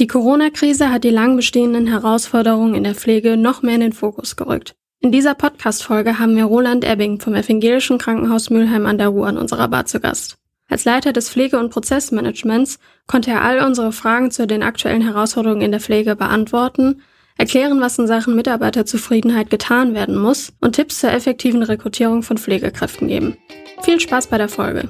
[0.00, 4.34] Die Corona-Krise hat die lang bestehenden Herausforderungen in der Pflege noch mehr in den Fokus
[4.34, 4.74] gerückt.
[5.00, 9.36] In dieser Podcast-Folge haben wir Roland Ebbing vom Evangelischen Krankenhaus Mülheim an der Ruhr an
[9.36, 10.38] unserer Bar zu Gast.
[10.70, 15.60] Als Leiter des Pflege- und Prozessmanagements konnte er all unsere Fragen zu den aktuellen Herausforderungen
[15.60, 17.02] in der Pflege beantworten,
[17.36, 23.08] erklären, was in Sachen Mitarbeiterzufriedenheit getan werden muss und Tipps zur effektiven Rekrutierung von Pflegekräften
[23.08, 23.36] geben.
[23.82, 24.88] Viel Spaß bei der Folge.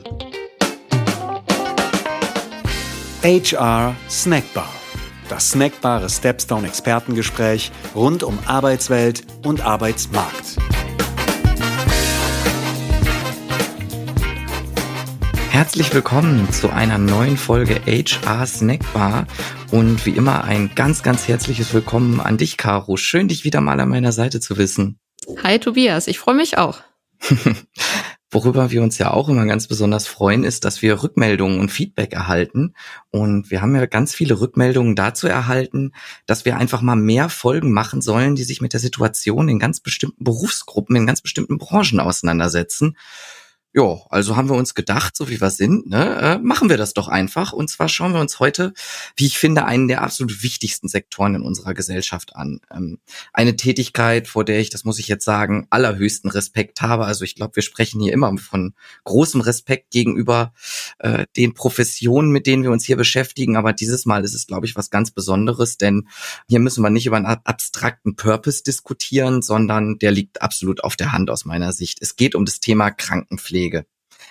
[3.24, 4.79] HR Snackbar.
[5.30, 10.56] Das snackbare Stepstone Expertengespräch rund um Arbeitswelt und Arbeitsmarkt.
[15.50, 19.28] Herzlich willkommen zu einer neuen Folge HR Snackbar
[19.70, 22.96] und wie immer ein ganz, ganz herzliches Willkommen an dich, Caro.
[22.96, 24.98] Schön, dich wieder mal an meiner Seite zu wissen.
[25.44, 26.80] Hi Tobias, ich freue mich auch.
[28.32, 32.12] Worüber wir uns ja auch immer ganz besonders freuen, ist, dass wir Rückmeldungen und Feedback
[32.12, 32.74] erhalten.
[33.10, 35.92] Und wir haben ja ganz viele Rückmeldungen dazu erhalten,
[36.26, 39.80] dass wir einfach mal mehr Folgen machen sollen, die sich mit der Situation in ganz
[39.80, 42.96] bestimmten Berufsgruppen, in ganz bestimmten Branchen auseinandersetzen.
[43.72, 46.92] Ja, also haben wir uns gedacht, so wie wir sind, ne, äh, machen wir das
[46.92, 47.52] doch einfach.
[47.52, 48.72] Und zwar schauen wir uns heute,
[49.14, 52.58] wie ich finde, einen der absolut wichtigsten Sektoren in unserer Gesellschaft an.
[52.74, 52.98] Ähm,
[53.32, 57.04] eine Tätigkeit, vor der ich, das muss ich jetzt sagen, allerhöchsten Respekt habe.
[57.04, 60.52] Also ich glaube, wir sprechen hier immer von großem Respekt gegenüber
[60.98, 63.54] äh, den Professionen, mit denen wir uns hier beschäftigen.
[63.56, 66.08] Aber dieses Mal ist es, glaube ich, was ganz Besonderes, denn
[66.48, 71.12] hier müssen wir nicht über einen abstrakten Purpose diskutieren, sondern der liegt absolut auf der
[71.12, 71.98] Hand aus meiner Sicht.
[72.00, 73.59] Es geht um das Thema Krankenpflege.
[73.60, 73.84] Pflege.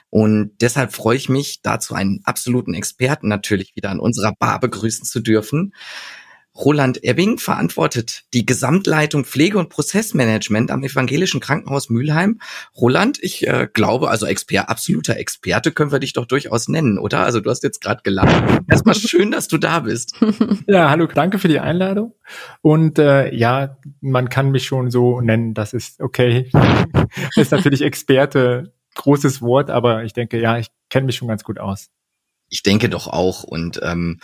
[0.10, 5.06] Und deshalb freue ich mich, dazu einen absoluten Experten natürlich wieder an unserer Bar begrüßen
[5.06, 5.74] zu dürfen.
[6.56, 12.40] Roland Ebbing verantwortet die Gesamtleitung Pflege- und Prozessmanagement am Evangelischen Krankenhaus Mülheim.
[12.76, 17.20] Roland, ich äh, glaube, also Expert, absoluter Experte können wir dich doch durchaus nennen, oder?
[17.20, 18.44] Also du hast jetzt gerade gelacht.
[18.68, 20.16] Erstmal schön, dass du da bist.
[20.68, 22.14] Ja, hallo, danke für die Einladung.
[22.62, 26.52] Und äh, ja, man kann mich schon so nennen, das ist okay.
[27.36, 31.60] ist natürlich Experte großes Wort, aber ich denke, ja, ich kenne mich schon ganz gut
[31.60, 31.88] aus.
[32.50, 33.44] Ich denke doch auch.
[33.44, 34.20] Und ähm,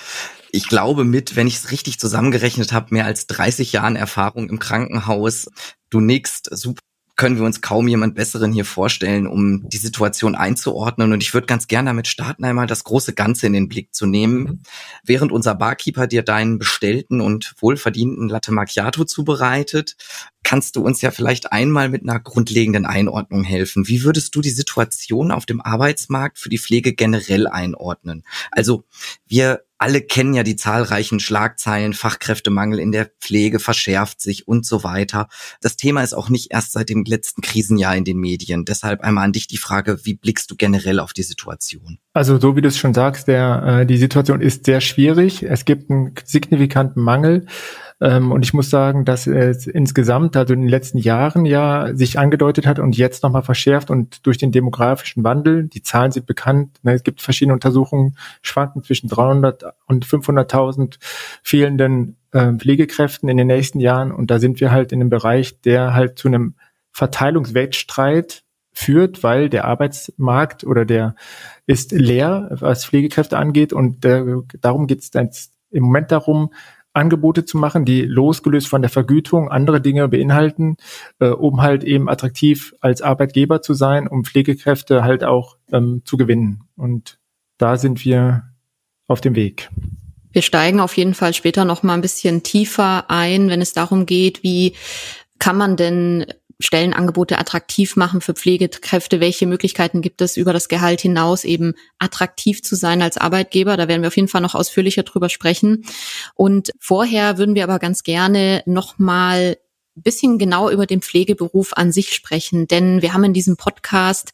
[0.51, 4.59] ich glaube mit, wenn ich es richtig zusammengerechnet habe, mehr als 30 Jahren Erfahrung im
[4.59, 5.49] Krankenhaus.
[5.89, 6.81] Du nickst, super
[7.15, 11.13] können wir uns kaum jemand Besseren hier vorstellen, um die Situation einzuordnen.
[11.13, 14.05] Und ich würde ganz gerne damit starten, einmal das große Ganze in den Blick zu
[14.05, 14.37] nehmen.
[14.37, 14.59] Mhm.
[15.03, 19.95] Während unser Barkeeper dir deinen bestellten und wohlverdienten Latte Macchiato zubereitet,
[20.45, 23.87] kannst du uns ja vielleicht einmal mit einer grundlegenden Einordnung helfen.
[23.87, 28.23] Wie würdest du die Situation auf dem Arbeitsmarkt für die Pflege generell einordnen?
[28.51, 28.85] Also
[29.25, 34.83] wir alle kennen ja die zahlreichen Schlagzeilen, Fachkräftemangel in der Pflege verschärft sich und so
[34.83, 35.27] weiter.
[35.61, 38.65] Das Thema ist auch nicht erst seit dem letzten Krisenjahr in den Medien.
[38.65, 41.97] Deshalb einmal an dich die Frage, wie blickst du generell auf die Situation?
[42.13, 45.43] Also so wie du es schon sagst, der, äh, die Situation ist sehr schwierig.
[45.43, 47.45] Es gibt einen signifikanten Mangel.
[48.01, 52.19] Ähm, und ich muss sagen, dass es insgesamt, also in den letzten Jahren ja sich
[52.19, 56.79] angedeutet hat und jetzt nochmal verschärft und durch den demografischen Wandel, die Zahlen sind bekannt,
[56.83, 60.97] ne, es gibt verschiedene Untersuchungen, schwanken zwischen 300 und 500.000
[61.41, 64.11] fehlenden äh, Pflegekräften in den nächsten Jahren.
[64.11, 66.55] Und da sind wir halt in einem Bereich, der halt zu einem
[66.91, 71.15] Verteilungswettstreit führt, weil der Arbeitsmarkt oder der
[71.65, 73.71] ist leer, was Pflegekräfte angeht.
[73.71, 74.23] Und äh,
[74.59, 76.51] darum geht es im Moment darum,
[76.95, 80.77] Angebote zu machen, die losgelöst von der Vergütung andere Dinge beinhalten,
[81.19, 86.17] äh, um halt eben attraktiv als Arbeitgeber zu sein, um Pflegekräfte halt auch ähm, zu
[86.17, 86.63] gewinnen.
[86.75, 87.19] Und
[87.57, 88.43] da sind wir
[89.07, 89.69] auf dem Weg.
[90.31, 94.05] Wir steigen auf jeden Fall später noch mal ein bisschen tiefer ein, wenn es darum
[94.05, 94.73] geht, wie
[95.39, 96.25] kann man denn
[96.59, 99.19] Stellenangebote attraktiv machen für Pflegekräfte?
[99.19, 103.77] Welche Möglichkeiten gibt es über das Gehalt hinaus eben attraktiv zu sein als Arbeitgeber?
[103.77, 105.85] Da werden wir auf jeden Fall noch ausführlicher drüber sprechen.
[106.33, 109.57] Und vorher würden wir aber ganz gerne noch mal
[109.97, 114.31] ein bisschen genau über den Pflegeberuf an sich sprechen, denn wir haben in diesem Podcast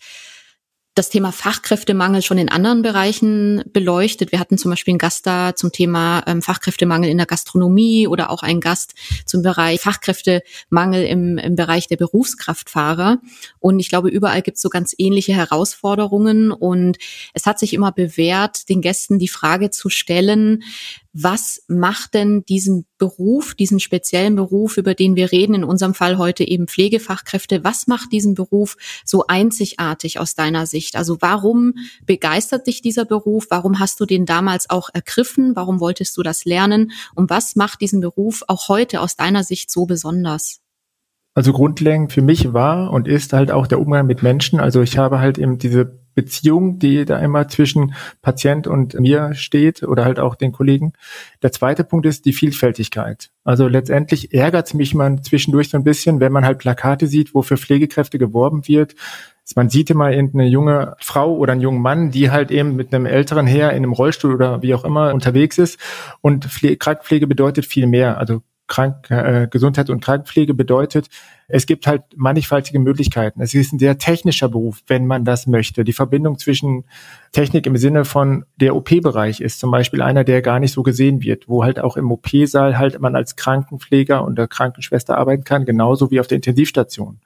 [0.94, 4.34] das Thema Fachkräftemangel schon in anderen Bereichen beleuchtet.
[4.34, 8.30] Wir hatten zum Beispiel einen Gast da zum Thema ähm, Fachkräftemangel in der Gastronomie oder
[8.30, 8.94] auch einen Gast
[9.26, 13.20] zum Bereich Fachkräftemangel im, im Bereich der Berufskraftfahrer.
[13.60, 16.52] Und ich glaube, überall gibt es so ganz ähnliche Herausforderungen.
[16.52, 16.98] Und
[17.34, 20.64] es hat sich immer bewährt, den Gästen die Frage zu stellen,
[21.14, 26.18] was macht denn diesen Beruf, diesen speziellen Beruf, über den wir reden, in unserem Fall
[26.18, 30.96] heute eben Pflegefachkräfte, was macht diesen Beruf so einzigartig aus deiner Sicht?
[30.96, 31.74] Also warum
[32.06, 33.48] begeistert dich dieser Beruf?
[33.50, 35.56] Warum hast du den damals auch ergriffen?
[35.56, 36.92] Warum wolltest du das lernen?
[37.14, 40.62] Und was macht diesen Beruf auch heute aus deiner Sicht so besonders?
[41.34, 44.60] Also grundlegend für mich war und ist halt auch der Umgang mit Menschen.
[44.60, 49.84] Also ich habe halt eben diese Beziehung, die da immer zwischen Patient und mir steht
[49.84, 50.94] oder halt auch den Kollegen.
[51.42, 53.32] Der zweite Punkt ist die Vielfältigkeit.
[53.44, 57.34] Also letztendlich ärgert es mich man zwischendurch so ein bisschen, wenn man halt Plakate sieht,
[57.34, 58.96] wo für Pflegekräfte geworben wird.
[59.56, 63.06] Man sieht immer irgendeine junge Frau oder einen jungen Mann, die halt eben mit einem
[63.06, 65.80] älteren Herr in einem Rollstuhl oder wie auch immer unterwegs ist.
[66.22, 68.18] Und Pfle Krankenpflege bedeutet viel mehr.
[68.18, 71.10] Also Krank äh, Gesundheit und Krankenpflege bedeutet,
[71.50, 73.42] es gibt halt mannigfaltige Möglichkeiten.
[73.42, 75.84] Es ist ein sehr technischer Beruf, wenn man das möchte.
[75.84, 76.86] Die Verbindung zwischen
[77.34, 81.22] Technik im Sinne von der OP-Bereich ist zum Beispiel einer, der gar nicht so gesehen
[81.22, 86.10] wird, wo halt auch im OP-Saal halt man als Krankenpfleger und Krankenschwester arbeiten kann, genauso
[86.10, 87.20] wie auf der Intensivstation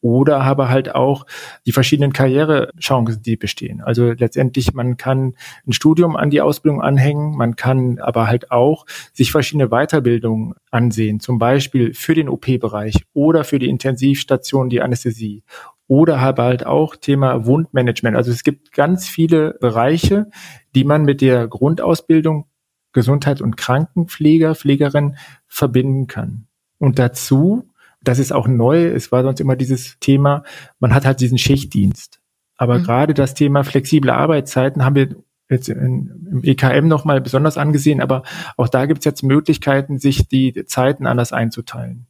[0.00, 1.26] oder aber halt auch
[1.66, 3.80] die verschiedenen Karrierechancen, die bestehen.
[3.80, 5.34] Also letztendlich, man kann
[5.66, 11.20] ein Studium an die Ausbildung anhängen, man kann aber halt auch sich verschiedene Weiterbildungen ansehen,
[11.20, 15.42] zum Beispiel für den OP-Bereich oder für die Intensivstation, die Anästhesie
[15.88, 18.16] oder aber halt auch Thema Wundmanagement.
[18.16, 20.28] Also es gibt ganz viele Bereiche,
[20.74, 22.46] die man mit der Grundausbildung
[22.92, 25.16] Gesundheit- und Krankenpfleger, Pflegerin
[25.46, 26.46] verbinden kann.
[26.78, 27.68] Und dazu
[28.02, 28.86] das ist auch neu.
[28.86, 30.44] Es war sonst immer dieses Thema,
[30.78, 32.20] man hat halt diesen Schichtdienst.
[32.56, 32.84] Aber mhm.
[32.84, 35.16] gerade das Thema flexible Arbeitszeiten haben wir
[35.48, 38.22] jetzt in, im EKM nochmal besonders angesehen, aber
[38.56, 42.06] auch da gibt es jetzt Möglichkeiten, sich die Zeiten anders einzuteilen.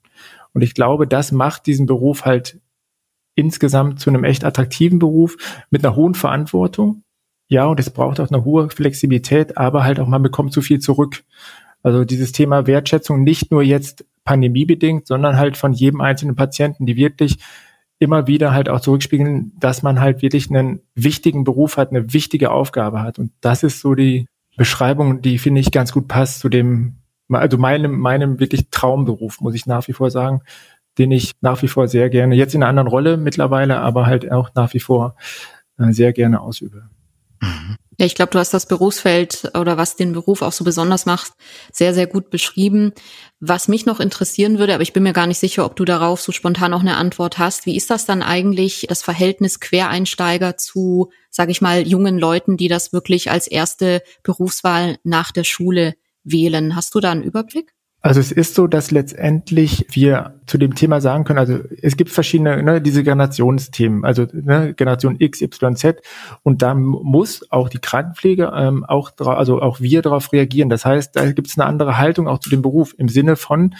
[0.53, 2.61] Und ich glaube, das macht diesen Beruf halt
[3.35, 5.37] insgesamt zu einem echt attraktiven Beruf
[5.71, 7.03] mit einer hohen Verantwortung.
[7.49, 10.81] Ja, und es braucht auch eine hohe Flexibilität, aber halt auch man bekommt zu viel
[10.81, 11.25] zurück.
[11.87, 16.97] Also dieses Thema Wertschätzung nicht nur jetzt pandemiebedingt, sondern halt von jedem einzelnen Patienten, die
[16.97, 17.37] wirklich
[18.00, 22.50] immer wieder halt auch zurückspiegeln, dass man halt wirklich einen wichtigen Beruf hat, eine wichtige
[22.50, 23.21] Aufgabe hat.
[23.21, 26.97] Und das ist so die Beschreibung, die finde ich ganz gut passt zu dem,
[27.31, 30.41] also meinem, meinem wirklich Traumberuf, muss ich nach wie vor sagen,
[30.99, 34.33] den ich nach wie vor sehr gerne, jetzt in einer anderen Rolle mittlerweile, aber halt
[34.33, 35.15] auch nach wie vor
[35.79, 36.88] äh, sehr gerne ausübe.
[37.41, 37.77] Mhm.
[37.98, 41.32] Ja, ich glaube, du hast das Berufsfeld oder was den Beruf auch so besonders macht,
[41.72, 42.93] sehr, sehr gut beschrieben.
[43.40, 46.20] Was mich noch interessieren würde, aber ich bin mir gar nicht sicher, ob du darauf
[46.20, 47.64] so spontan noch eine Antwort hast.
[47.64, 52.69] Wie ist das dann eigentlich, das Verhältnis Quereinsteiger zu, sage ich mal, jungen Leuten, die
[52.69, 56.76] das wirklich als erste Berufswahl nach der Schule wählen?
[56.76, 57.75] Hast du da einen Überblick?
[58.02, 62.10] Also es ist so, dass letztendlich wir zu dem Thema sagen können, also es gibt
[62.10, 66.02] verschiedene, ne, diese Generationsthemen, also ne, Generation X, Y, Z
[66.44, 70.69] und da muss auch die Krankenpflege ähm, auch, also auch wir darauf reagieren.
[70.69, 73.75] Das heißt, da gibt es eine andere Haltung auch zu dem Beruf im Sinne von,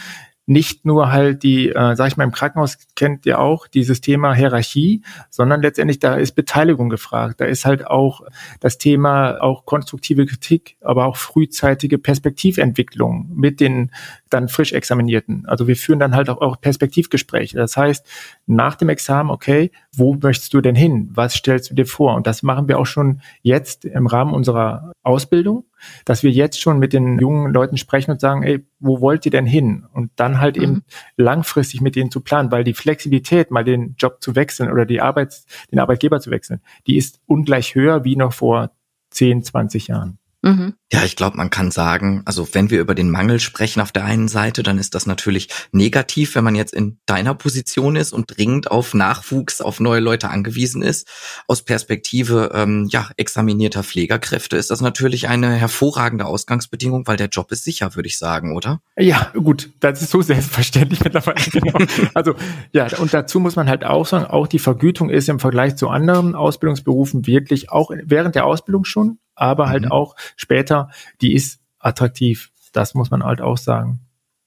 [0.47, 4.33] nicht nur halt die, äh, sag ich mal, im Krankenhaus kennt ihr auch dieses Thema
[4.33, 7.41] Hierarchie, sondern letztendlich da ist Beteiligung gefragt.
[7.41, 8.23] Da ist halt auch
[8.61, 13.91] das Thema auch konstruktive Kritik, aber auch frühzeitige Perspektiventwicklung mit den
[14.31, 15.47] dann frisch Examinierten.
[15.47, 17.57] Also wir führen dann halt auch, auch Perspektivgespräche.
[17.57, 18.07] Das heißt,
[18.47, 21.11] nach dem Examen, okay, wo möchtest du denn hin?
[21.13, 22.15] Was stellst du dir vor?
[22.15, 25.65] Und das machen wir auch schon jetzt im Rahmen unserer Ausbildung
[26.05, 29.31] dass wir jetzt schon mit den jungen Leuten sprechen und sagen, ey, wo wollt ihr
[29.31, 29.87] denn hin?
[29.93, 30.63] Und dann halt mhm.
[30.63, 30.85] eben
[31.17, 35.01] langfristig mit denen zu planen, weil die Flexibilität, mal den Job zu wechseln oder die
[35.01, 38.71] Arbeits, den Arbeitgeber zu wechseln, die ist ungleich höher wie noch vor
[39.11, 40.19] 10, 20 Jahren.
[40.47, 40.75] Mhm.
[40.93, 44.05] Ja, ich glaube, man kann sagen, also wenn wir über den Mangel sprechen auf der
[44.05, 48.37] einen Seite, dann ist das natürlich negativ, wenn man jetzt in deiner Position ist und
[48.37, 51.09] dringend auf Nachwuchs, auf neue Leute angewiesen ist.
[51.49, 57.51] Aus Perspektive ähm, ja examinierter Pflegerkräfte ist das natürlich eine hervorragende Ausgangsbedingung, weil der Job
[57.51, 58.81] ist sicher, würde ich sagen, oder?
[58.97, 61.41] Ja, gut, das ist so selbstverständlich mittlerweile.
[61.51, 61.79] Genau.
[62.15, 62.37] Also
[62.73, 65.89] ja, und dazu muss man halt auch sagen, auch die Vergütung ist im Vergleich zu
[65.89, 69.93] anderen Ausbildungsberufen wirklich auch während der Ausbildung schon aber halt mhm.
[69.93, 70.91] auch später,
[71.21, 72.51] die ist attraktiv.
[72.73, 74.01] Das muss man halt auch sagen.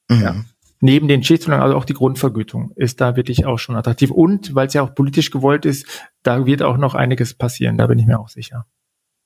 [0.10, 0.22] Mhm.
[0.22, 0.36] Ja.
[0.81, 4.12] Neben den Schichtzonen, also auch die Grundvergütung ist da wirklich auch schon attraktiv.
[4.12, 5.86] Und weil es ja auch politisch gewollt ist,
[6.24, 8.65] da wird auch noch einiges passieren, da bin ich mir auch sicher.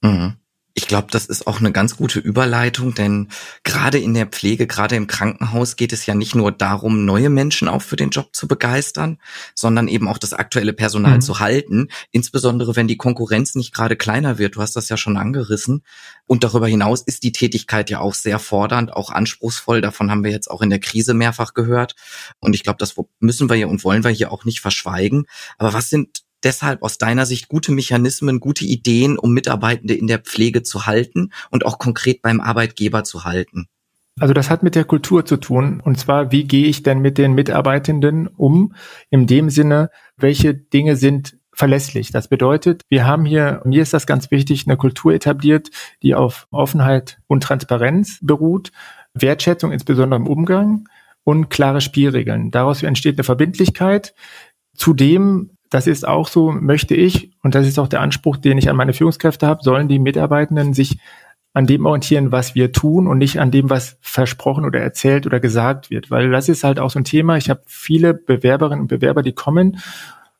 [0.01, 0.37] Mhm.
[0.75, 3.27] Ich glaube, das ist auch eine ganz gute Überleitung, denn
[3.63, 7.67] gerade in der Pflege, gerade im Krankenhaus geht es ja nicht nur darum, neue Menschen
[7.67, 9.19] auch für den Job zu begeistern,
[9.53, 11.21] sondern eben auch das aktuelle Personal mhm.
[11.21, 14.55] zu halten, insbesondere wenn die Konkurrenz nicht gerade kleiner wird.
[14.55, 15.83] Du hast das ja schon angerissen.
[16.25, 19.79] Und darüber hinaus ist die Tätigkeit ja auch sehr fordernd, auch anspruchsvoll.
[19.79, 21.95] Davon haben wir jetzt auch in der Krise mehrfach gehört.
[22.39, 25.25] Und ich glaube, das müssen wir hier und wollen wir hier auch nicht verschweigen.
[25.59, 30.19] Aber was sind deshalb aus deiner Sicht gute Mechanismen, gute Ideen, um Mitarbeitende in der
[30.19, 33.67] Pflege zu halten und auch konkret beim Arbeitgeber zu halten?
[34.19, 35.81] Also das hat mit der Kultur zu tun.
[35.83, 38.75] Und zwar, wie gehe ich denn mit den Mitarbeitenden um?
[39.09, 42.11] In dem Sinne, welche Dinge sind verlässlich.
[42.11, 45.69] Das bedeutet, wir haben hier, mir ist das ganz wichtig, eine Kultur etabliert,
[46.01, 48.71] die auf Offenheit und Transparenz beruht,
[49.13, 50.89] Wertschätzung insbesondere im Umgang
[51.23, 52.51] und klare Spielregeln.
[52.51, 54.13] Daraus entsteht eine Verbindlichkeit.
[54.75, 58.69] Zudem das ist auch so, möchte ich, und das ist auch der Anspruch, den ich
[58.69, 60.99] an meine Führungskräfte habe, sollen die Mitarbeitenden sich
[61.53, 65.39] an dem orientieren, was wir tun und nicht an dem, was versprochen oder erzählt oder
[65.39, 66.11] gesagt wird.
[66.11, 67.37] Weil das ist halt auch so ein Thema.
[67.37, 69.79] Ich habe viele Bewerberinnen und Bewerber, die kommen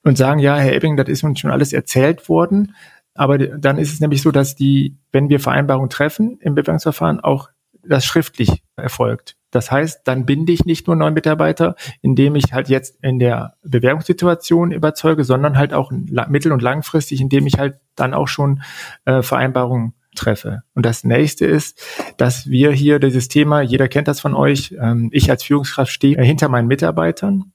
[0.04, 2.76] und sagen, ja, Herr Ebbing, das ist uns schon alles erzählt worden.
[3.16, 7.50] Aber dann ist es nämlich so, dass die, wenn wir Vereinbarungen treffen im Bewerbungsverfahren, auch
[7.84, 9.36] das schriftlich erfolgt.
[9.54, 13.54] Das heißt, dann binde ich nicht nur neuen Mitarbeiter, indem ich halt jetzt in der
[13.64, 18.64] Bewerbungssituation überzeuge, sondern halt auch mittel- und langfristig, indem ich halt dann auch schon
[19.06, 20.64] äh, Vereinbarungen treffe.
[20.74, 21.80] Und das nächste ist,
[22.18, 26.20] dass wir hier dieses Thema, jeder kennt das von euch, ähm, ich als Führungskraft stehe
[26.20, 27.54] hinter meinen Mitarbeitern.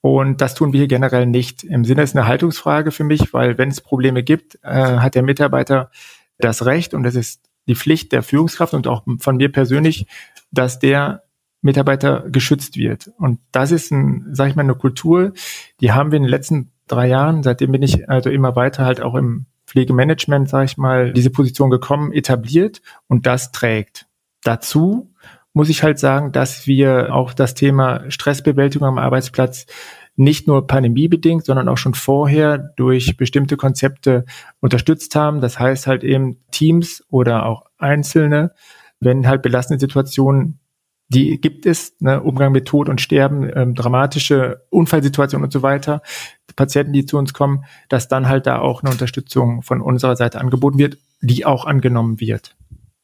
[0.00, 1.64] Und das tun wir hier generell nicht.
[1.64, 5.22] Im Sinne ist eine Haltungsfrage für mich, weil wenn es Probleme gibt, äh, hat der
[5.22, 5.90] Mitarbeiter
[6.38, 10.06] das Recht und es ist die Pflicht der Führungskraft und auch von mir persönlich,
[10.50, 11.25] dass der
[11.66, 13.10] Mitarbeiter geschützt wird.
[13.18, 15.32] Und das ist ein, sag ich mal, eine Kultur,
[15.80, 19.02] die haben wir in den letzten drei Jahren, seitdem bin ich also immer weiter halt
[19.02, 24.06] auch im Pflegemanagement, sage ich mal, diese Position gekommen, etabliert und das trägt.
[24.42, 25.12] Dazu
[25.52, 29.66] muss ich halt sagen, dass wir auch das Thema Stressbewältigung am Arbeitsplatz
[30.14, 34.24] nicht nur pandemiebedingt, sondern auch schon vorher durch bestimmte Konzepte
[34.60, 35.40] unterstützt haben.
[35.40, 38.52] Das heißt halt eben Teams oder auch Einzelne,
[39.00, 40.58] wenn halt belastende Situationen
[41.08, 46.02] die gibt es, ne, Umgang mit Tod und Sterben, ähm, dramatische Unfallsituationen und so weiter,
[46.56, 50.40] Patienten, die zu uns kommen, dass dann halt da auch eine Unterstützung von unserer Seite
[50.40, 52.56] angeboten wird, die auch angenommen wird.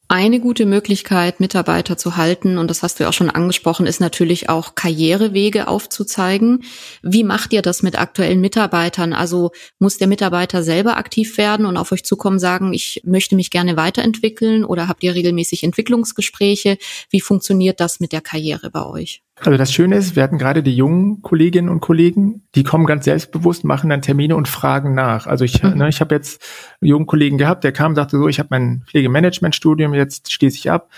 [0.09, 4.01] Eine gute Möglichkeit, Mitarbeiter zu halten, und das hast du ja auch schon angesprochen, ist
[4.01, 6.63] natürlich auch Karrierewege aufzuzeigen.
[7.01, 9.13] Wie macht ihr das mit aktuellen Mitarbeitern?
[9.13, 13.49] Also muss der Mitarbeiter selber aktiv werden und auf euch zukommen, sagen, ich möchte mich
[13.49, 16.77] gerne weiterentwickeln oder habt ihr regelmäßig Entwicklungsgespräche?
[17.09, 19.23] Wie funktioniert das mit der Karriere bei euch?
[19.39, 23.05] Also das Schöne ist, wir hatten gerade die jungen Kolleginnen und Kollegen, die kommen ganz
[23.05, 25.25] selbstbewusst, machen dann Termine und fragen nach.
[25.25, 25.77] Also ich, mhm.
[25.77, 26.41] ne, ich habe jetzt
[26.81, 30.69] einen jungen Kollegen gehabt, der kam, sagte so, ich habe mein Pflegemanagement-Studium, jetzt schließe ich
[30.69, 30.89] ab.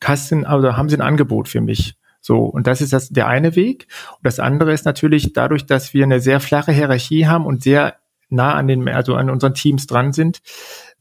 [0.00, 1.96] Kasten, also haben Sie ein Angebot für mich?
[2.20, 3.86] So, und das ist das, der eine Weg.
[4.16, 7.96] Und das andere ist natürlich dadurch, dass wir eine sehr flache Hierarchie haben und sehr
[8.28, 10.40] nah an den, also an unseren Teams dran sind,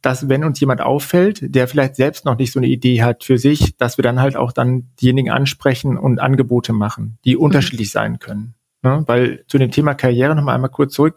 [0.02, 3.38] dass wenn uns jemand auffällt, der vielleicht selbst noch nicht so eine Idee hat für
[3.38, 7.42] sich, dass wir dann halt auch dann diejenigen ansprechen und Angebote machen, die mhm.
[7.42, 8.54] unterschiedlich sein können.
[8.84, 9.04] Ne?
[9.08, 11.16] Weil zu dem Thema Karriere noch mal einmal kurz zurück.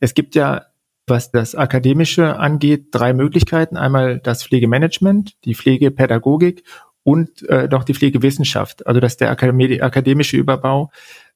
[0.00, 0.66] Es gibt ja,
[1.06, 3.76] was das Akademische angeht, drei Möglichkeiten.
[3.76, 6.64] Einmal das Pflegemanagement, die Pflegepädagogik
[7.02, 8.86] und äh, noch die Pflegewissenschaft.
[8.86, 10.90] Also das ist der akademische Überbau,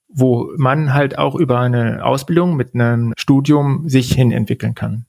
[0.09, 5.05] wo man halt auch über eine Ausbildung mit einem Studium sich hin entwickeln kann.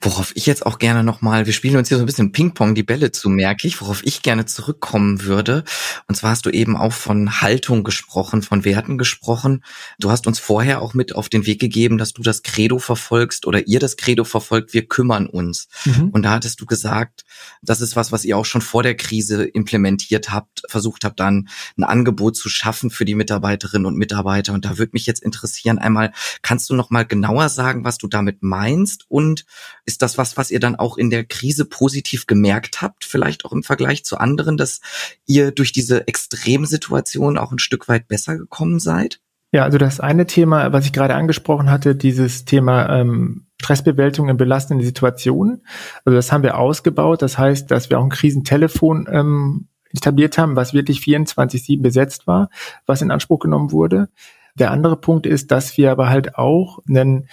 [0.00, 2.82] Worauf ich jetzt auch gerne nochmal, wir spielen uns hier so ein bisschen Ping-Pong die
[2.82, 5.64] Bälle zu, merke ich, worauf ich gerne zurückkommen würde.
[6.08, 9.64] Und zwar hast du eben auch von Haltung gesprochen, von Werten gesprochen.
[9.98, 13.46] Du hast uns vorher auch mit auf den Weg gegeben, dass du das Credo verfolgst
[13.46, 15.68] oder ihr das Credo verfolgt, wir kümmern uns.
[15.86, 16.10] Mhm.
[16.10, 17.24] Und da hattest du gesagt,
[17.62, 21.48] das ist was, was ihr auch schon vor der Krise implementiert habt, versucht habt, dann
[21.78, 24.52] ein Angebot zu schaffen für die Mitarbeiterinnen und Mitarbeiter.
[24.52, 28.42] Und da würde mich jetzt interessieren, einmal, kannst du nochmal genauer sagen, was du damit
[28.42, 29.06] meinst?
[29.08, 29.46] Und
[29.94, 33.52] ist das was, was ihr dann auch in der Krise positiv gemerkt habt, vielleicht auch
[33.52, 34.80] im Vergleich zu anderen, dass
[35.24, 39.20] ihr durch diese Extremsituation auch ein Stück weit besser gekommen seid?
[39.52, 44.36] Ja, also das eine Thema, was ich gerade angesprochen hatte, dieses Thema ähm, Stressbewältigung in
[44.36, 45.64] belastenden Situationen.
[46.04, 47.22] Also das haben wir ausgebaut.
[47.22, 52.50] Das heißt, dass wir auch ein Krisentelefon ähm, etabliert haben, was wirklich 24-7 besetzt war,
[52.84, 54.08] was in Anspruch genommen wurde.
[54.56, 57.28] Der andere Punkt ist, dass wir aber halt auch einen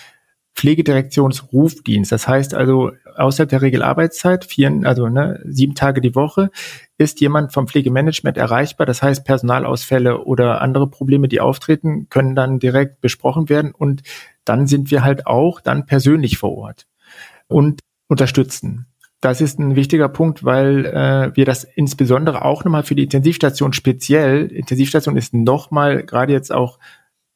[0.56, 2.12] Pflegedirektionsrufdienst.
[2.12, 6.52] Das heißt also, außerhalb der Regelarbeitszeit, vier, also ne, sieben Tage die Woche,
[6.98, 8.86] ist jemand vom Pflegemanagement erreichbar.
[8.86, 14.04] Das heißt, Personalausfälle oder andere Probleme, die auftreten, können dann direkt besprochen werden und
[14.46, 16.88] dann sind wir halt auch dann persönlich vor Ort
[17.48, 18.88] und unterstützen.
[19.22, 23.72] Das ist ein wichtiger Punkt, weil äh, wir das insbesondere auch nochmal für die Intensivstation
[23.72, 26.80] speziell, Intensivstation ist nochmal gerade jetzt auch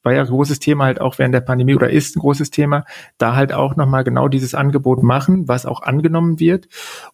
[0.06, 2.86] war ja ein großes Thema halt auch während der Pandemie oder ist ein großes Thema,
[3.18, 6.68] da halt auch nochmal genau dieses Angebot machen, was auch angenommen wird.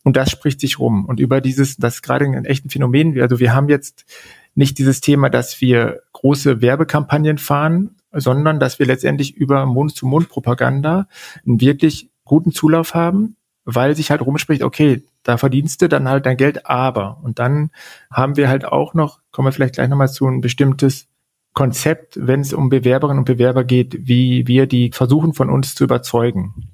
[0.03, 1.05] Und das spricht sich rum.
[1.05, 4.05] Und über dieses, das ist gerade ein echten Phänomen, also wir haben jetzt
[4.53, 11.07] nicht dieses Thema, dass wir große Werbekampagnen fahren, sondern dass wir letztendlich über Mund-zu-Mund-Propaganda
[11.45, 16.25] einen wirklich guten Zulauf haben, weil sich halt rumspricht, okay, da verdienst du dann halt
[16.25, 17.19] dein Geld, aber.
[17.23, 17.71] Und dann
[18.11, 21.07] haben wir halt auch noch, kommen wir vielleicht gleich nochmal zu ein bestimmtes
[21.53, 25.83] Konzept, wenn es um Bewerberinnen und Bewerber geht, wie wir die versuchen von uns zu
[25.83, 26.71] überzeugen.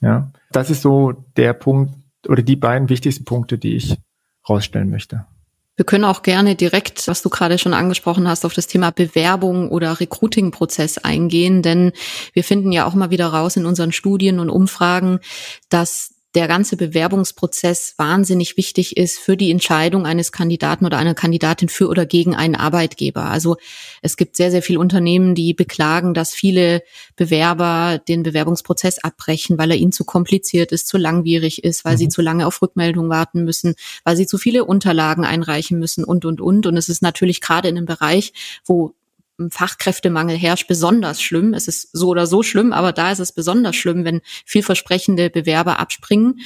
[0.00, 1.94] Ja, das ist so der Punkt
[2.28, 3.96] oder die beiden wichtigsten Punkte, die ich
[4.48, 5.26] rausstellen möchte.
[5.76, 9.70] Wir können auch gerne direkt, was du gerade schon angesprochen hast, auf das Thema Bewerbung
[9.70, 11.92] oder Recruiting-Prozess eingehen, denn
[12.34, 15.20] wir finden ja auch mal wieder raus in unseren Studien und Umfragen,
[15.70, 21.68] dass der ganze Bewerbungsprozess wahnsinnig wichtig ist für die Entscheidung eines Kandidaten oder einer Kandidatin
[21.68, 23.24] für oder gegen einen Arbeitgeber.
[23.24, 23.56] Also
[24.00, 26.82] es gibt sehr, sehr viele Unternehmen, die beklagen, dass viele
[27.16, 31.98] Bewerber den Bewerbungsprozess abbrechen, weil er ihnen zu kompliziert ist, zu langwierig ist, weil mhm.
[31.98, 36.24] sie zu lange auf Rückmeldung warten müssen, weil sie zu viele Unterlagen einreichen müssen und,
[36.24, 36.66] und, und.
[36.66, 38.32] Und es ist natürlich gerade in einem Bereich,
[38.64, 38.94] wo
[39.48, 41.54] Fachkräftemangel herrscht, besonders schlimm.
[41.54, 45.78] Es ist so oder so schlimm, aber da ist es besonders schlimm, wenn vielversprechende Bewerber
[45.78, 46.40] abspringen,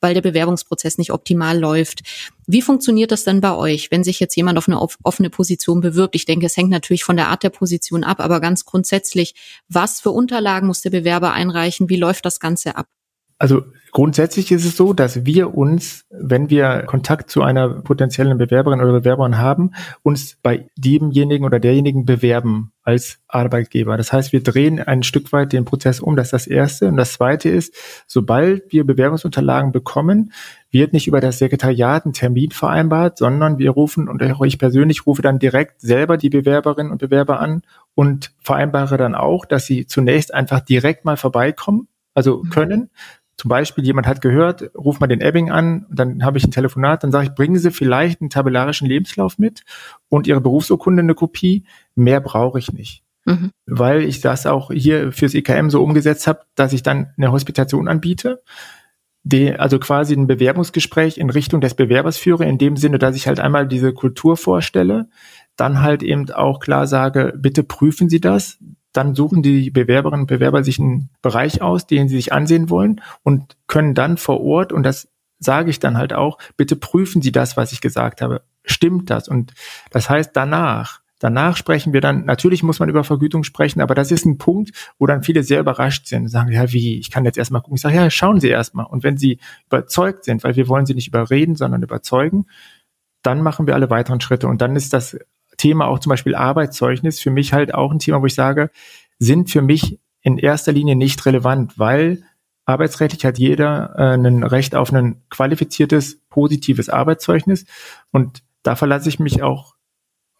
[0.00, 2.02] weil der Bewerbungsprozess nicht optimal läuft.
[2.46, 6.14] Wie funktioniert das denn bei euch, wenn sich jetzt jemand auf eine offene Position bewirbt?
[6.14, 9.34] Ich denke, es hängt natürlich von der Art der Position ab, aber ganz grundsätzlich,
[9.68, 11.88] was für Unterlagen muss der Bewerber einreichen?
[11.88, 12.86] Wie läuft das Ganze ab?
[13.38, 13.64] Also
[13.96, 18.92] grundsätzlich ist es so, dass wir uns, wenn wir Kontakt zu einer potenziellen Bewerberin oder
[18.92, 19.70] Bewerberin haben,
[20.02, 23.96] uns bei demjenigen oder derjenigen bewerben als Arbeitgeber.
[23.96, 26.14] Das heißt, wir drehen ein Stück weit den Prozess um.
[26.14, 26.88] Das ist das Erste.
[26.88, 27.74] Und das Zweite ist,
[28.06, 30.30] sobald wir Bewerbungsunterlagen bekommen,
[30.70, 35.06] wird nicht über das Sekretariat ein Termin vereinbart, sondern wir rufen und auch ich persönlich
[35.06, 37.62] rufe dann direkt selber die Bewerberinnen und Bewerber an
[37.94, 42.50] und vereinbare dann auch, dass sie zunächst einfach direkt mal vorbeikommen, also mhm.
[42.50, 42.90] können,
[43.36, 47.04] zum Beispiel, jemand hat gehört, ruf mal den Ebbing an, dann habe ich ein Telefonat,
[47.04, 49.62] dann sage ich, bringen Sie vielleicht einen tabellarischen Lebenslauf mit
[50.08, 51.64] und Ihre Berufsurkunde eine Kopie.
[51.94, 53.02] Mehr brauche ich nicht.
[53.26, 53.50] Mhm.
[53.66, 57.88] Weil ich das auch hier fürs IKM so umgesetzt habe, dass ich dann eine Hospitation
[57.88, 58.42] anbiete,
[59.22, 63.26] die, also quasi ein Bewerbungsgespräch in Richtung des Bewerbers führe, in dem Sinne, dass ich
[63.26, 65.08] halt einmal diese Kultur vorstelle,
[65.56, 68.58] dann halt eben auch klar sage, bitte prüfen Sie das,
[68.96, 73.00] dann suchen die Bewerberinnen und Bewerber sich einen Bereich aus, den sie sich ansehen wollen
[73.22, 77.32] und können dann vor Ort, und das sage ich dann halt auch, bitte prüfen Sie
[77.32, 78.42] das, was ich gesagt habe.
[78.64, 79.28] Stimmt das?
[79.28, 79.52] Und
[79.90, 84.10] das heißt danach, Danach sprechen wir dann, natürlich muss man über Vergütung sprechen, aber das
[84.10, 87.24] ist ein Punkt, wo dann viele sehr überrascht sind und sagen, ja, wie, ich kann
[87.24, 87.76] jetzt erstmal gucken.
[87.76, 88.84] Ich sage, ja, schauen Sie erstmal.
[88.84, 92.46] Und wenn Sie überzeugt sind, weil wir wollen Sie nicht überreden, sondern überzeugen,
[93.22, 94.46] dann machen wir alle weiteren Schritte.
[94.46, 95.16] Und dann ist das
[95.56, 98.70] Thema auch zum Beispiel Arbeitszeugnis für mich halt auch ein Thema, wo ich sage,
[99.18, 102.24] sind für mich in erster Linie nicht relevant, weil
[102.64, 107.64] arbeitsrechtlich hat jeder äh, ein Recht auf ein qualifiziertes, positives Arbeitszeugnis.
[108.10, 109.76] Und da verlasse ich mich auch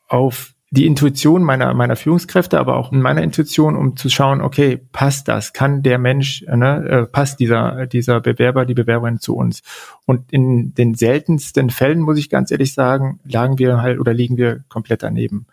[0.09, 4.77] auf die Intuition meiner, meiner Führungskräfte, aber auch in meiner Intuition, um zu schauen, okay,
[4.93, 5.55] passt das?
[5.55, 9.63] Kann der Mensch, ne, äh, passt dieser, dieser Bewerber, die Bewerberin zu uns?
[10.05, 14.37] Und in den seltensten Fällen, muss ich ganz ehrlich sagen, lagen wir halt oder liegen
[14.37, 15.47] wir komplett daneben.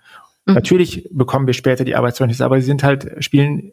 [0.46, 0.56] Mhm.
[0.56, 3.72] Natürlich bekommen wir später die Arbeitszeugnisse, aber sie sind halt, spielen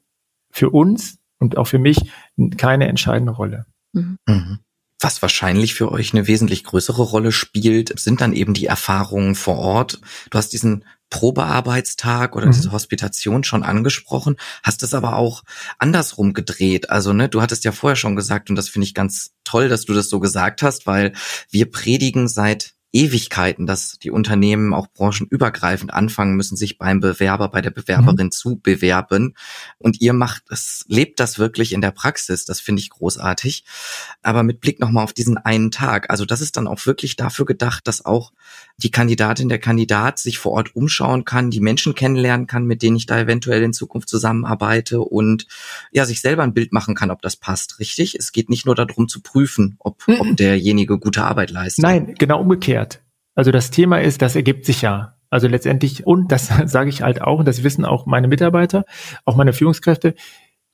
[0.52, 2.12] für uns und auch für mich
[2.58, 3.66] keine entscheidende Rolle.
[3.92, 4.18] Mhm.
[4.28, 4.58] Mhm.
[5.00, 9.58] Was wahrscheinlich für euch eine wesentlich größere Rolle spielt, sind dann eben die Erfahrungen vor
[9.58, 10.00] Ort.
[10.30, 12.52] Du hast diesen Probearbeitstag oder mhm.
[12.52, 15.42] diese Hospitation schon angesprochen, hast es aber auch
[15.78, 16.90] andersrum gedreht.
[16.90, 19.84] Also, ne, du hattest ja vorher schon gesagt, und das finde ich ganz toll, dass
[19.84, 21.12] du das so gesagt hast, weil
[21.50, 27.60] wir predigen seit Ewigkeiten, dass die Unternehmen auch branchenübergreifend anfangen müssen, sich beim Bewerber, bei
[27.60, 28.32] der Bewerberin mhm.
[28.32, 29.34] zu bewerben.
[29.78, 32.44] Und ihr macht es, lebt das wirklich in der Praxis.
[32.44, 33.64] Das finde ich großartig.
[34.22, 36.10] Aber mit Blick nochmal auf diesen einen Tag.
[36.10, 38.32] Also das ist dann auch wirklich dafür gedacht, dass auch
[38.76, 42.96] die Kandidatin, der Kandidat sich vor Ort umschauen kann, die Menschen kennenlernen kann, mit denen
[42.96, 45.46] ich da eventuell in Zukunft zusammenarbeite und
[45.92, 47.78] ja, sich selber ein Bild machen kann, ob das passt.
[47.78, 48.16] Richtig?
[48.16, 50.20] Es geht nicht nur darum zu prüfen, ob, mhm.
[50.20, 51.84] ob derjenige gute Arbeit leistet.
[51.84, 52.79] Nein, genau umgekehrt umgekehrt.
[53.40, 55.14] Also das Thema ist, das ergibt sich ja.
[55.30, 58.84] Also letztendlich, und das sage ich halt auch, und das wissen auch meine Mitarbeiter,
[59.24, 60.14] auch meine Führungskräfte,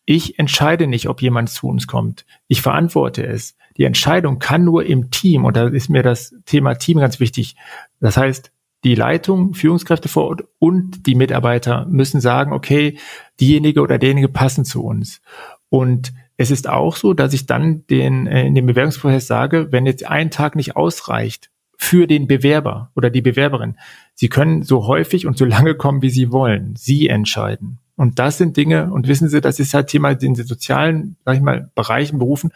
[0.04, 2.26] ich entscheide nicht, ob jemand zu uns kommt.
[2.48, 3.56] Ich verantworte es.
[3.76, 7.54] Die Entscheidung kann nur im Team, und da ist mir das Thema Team ganz wichtig.
[8.00, 8.50] Das heißt,
[8.82, 12.98] die Leitung, Führungskräfte vor Ort und die Mitarbeiter müssen sagen, okay,
[13.38, 15.20] diejenige oder derjenige passen zu uns.
[15.68, 19.86] Und es ist auch so, dass ich dann den, äh, in dem Bewerbungsprozess sage, wenn
[19.86, 21.48] jetzt ein Tag nicht ausreicht,
[21.78, 23.76] für den Bewerber oder die Bewerberin.
[24.14, 26.74] Sie können so häufig und so lange kommen, wie Sie wollen.
[26.76, 27.78] Sie entscheiden.
[27.96, 31.36] Und das sind Dinge, und wissen Sie, das ist halt Thema in den sozialen, sag
[31.36, 32.52] ich mal, Bereichen, Berufen,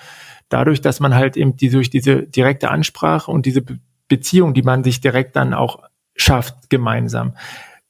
[0.50, 3.64] dadurch, dass man halt eben die, durch diese direkte Ansprache und diese
[4.08, 5.82] Beziehung, die man sich direkt dann auch
[6.14, 7.34] schafft, gemeinsam.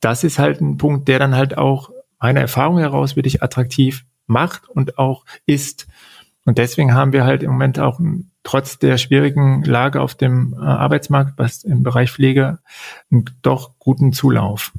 [0.01, 1.90] Das ist halt ein Punkt, der dann halt auch
[2.21, 5.88] meiner Erfahrung heraus wirklich attraktiv macht und auch ist.
[6.45, 7.99] Und deswegen haben wir halt im Moment auch
[8.42, 12.59] trotz der schwierigen Lage auf dem äh, Arbeitsmarkt, was im Bereich Pflege,
[13.11, 14.72] einen doch guten Zulauf.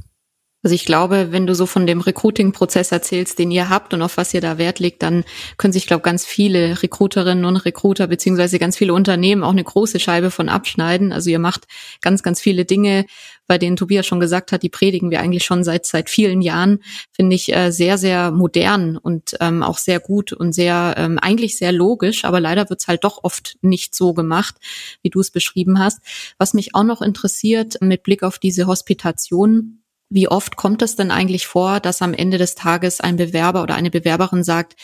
[0.64, 4.18] Also ich glaube, wenn du so von dem Recruiting-Prozess erzählst, den ihr habt und auf
[4.18, 5.24] was ihr da Wert legt, dann
[5.58, 10.00] können sich, glaube ganz viele Recruiterinnen und Recruiter beziehungsweise ganz viele Unternehmen auch eine große
[10.00, 11.12] Scheibe von abschneiden.
[11.12, 11.66] Also ihr macht
[12.02, 13.06] ganz, ganz viele Dinge,
[13.48, 16.80] bei denen Tobias schon gesagt hat, die predigen wir eigentlich schon seit seit vielen Jahren,
[17.12, 21.58] finde ich äh, sehr, sehr modern und ähm, auch sehr gut und sehr ähm, eigentlich
[21.58, 24.56] sehr logisch, aber leider wird's halt doch oft nicht so gemacht,
[25.02, 26.00] wie du es beschrieben hast.
[26.38, 29.81] Was mich auch noch interessiert mit Blick auf diese Hospitation,
[30.12, 33.76] wie oft kommt es denn eigentlich vor, dass am Ende des Tages ein Bewerber oder
[33.76, 34.76] eine Bewerberin sagt,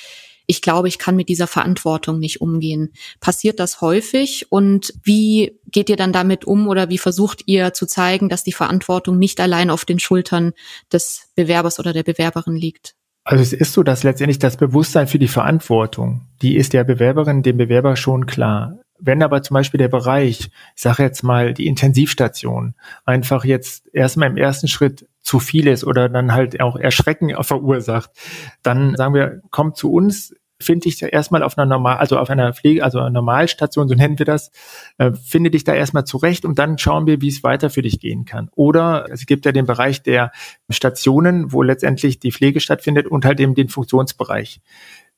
[0.48, 2.94] ich glaube, ich kann mit dieser Verantwortung nicht umgehen.
[3.20, 7.86] Passiert das häufig und wie geht ihr dann damit um oder wie versucht ihr zu
[7.86, 10.54] zeigen, dass die Verantwortung nicht allein auf den Schultern
[10.92, 12.96] des Bewerbers oder der Bewerberin liegt?
[13.26, 17.44] Also es ist so, dass letztendlich das Bewusstsein für die Verantwortung, die ist der Bewerberin,
[17.44, 18.80] dem Bewerber schon klar.
[19.00, 22.74] Wenn aber zum Beispiel der Bereich, ich sage jetzt mal die Intensivstation,
[23.06, 28.12] einfach jetzt erstmal im ersten Schritt zu viel ist oder dann halt auch Erschrecken verursacht,
[28.64, 32.54] dann sagen wir, kommt zu uns, finde ich erstmal auf einer normal, also auf einer
[32.54, 34.52] Pflege, also einer Normalstation, so nennen wir das,
[34.98, 38.00] äh, finde dich da erstmal zurecht und dann schauen wir, wie es weiter für dich
[38.00, 38.50] gehen kann.
[38.56, 40.32] Oder es gibt ja den Bereich der
[40.70, 44.62] Stationen, wo letztendlich die Pflege stattfindet und halt eben den Funktionsbereich.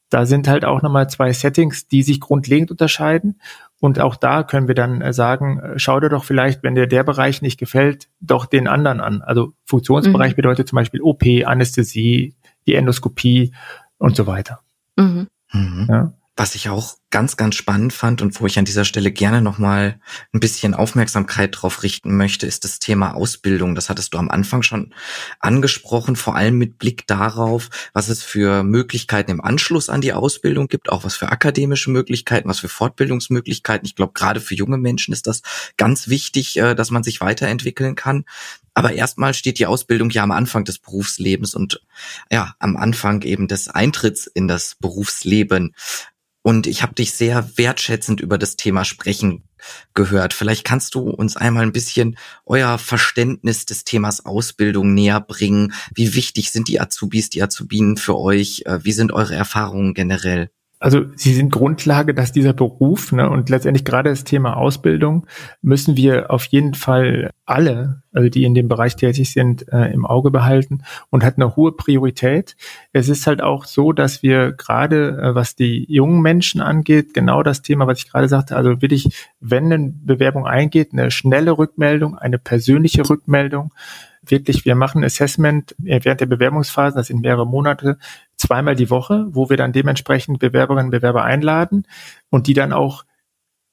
[0.10, 3.40] Da sind halt auch nochmal zwei Settings, die sich grundlegend unterscheiden.
[3.80, 6.88] Und auch da können wir dann äh, sagen, äh, schau dir doch vielleicht, wenn dir
[6.88, 9.22] der Bereich nicht gefällt, doch den anderen an.
[9.22, 10.36] Also Funktionsbereich mhm.
[10.36, 12.36] bedeutet zum Beispiel OP, Anästhesie,
[12.68, 13.54] die Endoskopie
[13.98, 14.60] und so weiter.
[14.98, 15.28] Mhm.
[15.54, 15.88] Mhm.
[15.90, 16.14] Ja.
[16.40, 20.00] Was ich auch ganz, ganz spannend fand und wo ich an dieser Stelle gerne nochmal
[20.34, 23.76] ein bisschen Aufmerksamkeit drauf richten möchte, ist das Thema Ausbildung.
[23.76, 24.94] Das hattest du am Anfang schon
[25.42, 30.70] angesprochen, vor allem mit Blick darauf, was es für Möglichkeiten im Anschluss an die Ausbildung
[30.70, 33.86] gibt, auch was für akademische Möglichkeiten, was für Fortbildungsmöglichkeiten.
[33.86, 35.42] Ich glaube, gerade für junge Menschen ist das
[35.76, 38.24] ganz wichtig, äh, dass man sich weiterentwickeln kann.
[38.80, 41.82] Aber erstmal steht die Ausbildung ja am Anfang des Berufslebens und
[42.32, 45.76] ja, am Anfang eben des Eintritts in das Berufsleben.
[46.42, 49.44] Und ich habe dich sehr wertschätzend über das Thema sprechen
[49.94, 50.34] gehört.
[50.34, 55.74] Vielleicht kannst du uns einmal ein bisschen euer Verständnis des Themas Ausbildung näher bringen.
[55.94, 58.64] Wie wichtig sind die Azubis, die Azubinen für euch?
[58.66, 60.50] Äh, wie sind eure Erfahrungen generell?
[60.80, 65.28] Also sie sind Grundlage, dass dieser Beruf ne, und letztendlich gerade das Thema Ausbildung
[65.62, 70.06] müssen wir auf jeden Fall alle, also die in dem Bereich tätig sind, äh, im
[70.06, 72.56] Auge behalten und hat eine hohe Priorität.
[72.94, 77.44] Es ist halt auch so, dass wir gerade, äh, was die jungen Menschen angeht, genau
[77.44, 82.18] das Thema, was ich gerade sagte, also wirklich, wenn eine Bewerbung eingeht, eine schnelle Rückmeldung,
[82.18, 83.74] eine persönliche Rückmeldung,
[84.22, 87.98] wirklich, wir machen Assessment während der Bewerbungsphase, das sind mehrere Monate,
[88.38, 91.86] zweimal die Woche, wo wir dann dementsprechend Bewerberinnen und Bewerber einladen
[92.30, 93.06] und die dann auch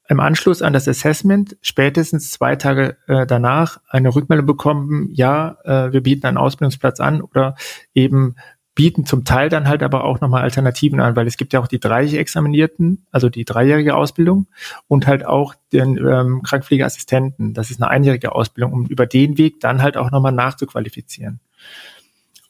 [0.09, 5.91] im Anschluss an das Assessment spätestens zwei Tage äh, danach eine Rückmeldung bekommen, ja, äh,
[5.91, 7.55] wir bieten einen Ausbildungsplatz an oder
[7.93, 8.35] eben
[8.77, 11.67] bieten zum Teil dann halt aber auch nochmal Alternativen an, weil es gibt ja auch
[11.67, 14.45] die dreijährige Examinierten, also die dreijährige Ausbildung
[14.87, 17.55] und halt auch den ähm, Krankenpflegeassistenten.
[17.55, 21.39] Das ist eine einjährige Ausbildung, um über den Weg dann halt auch nochmal nachzuqualifizieren.